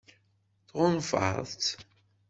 [0.67, 1.65] Tɣunfa-tt?